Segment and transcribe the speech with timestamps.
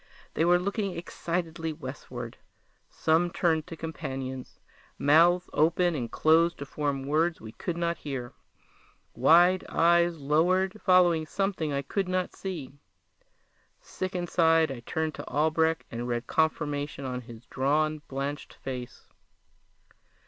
[0.33, 2.37] They were looking excitedly westward.
[2.89, 4.59] Some turned to companions.
[4.97, 8.33] Mouths opened and closed to form words we could not hear.
[9.13, 12.73] Wide eyes lowered, following something I could not see.
[13.79, 19.05] Sick inside, I turned to Albrecht and read confirmation in his drawn, blanched face.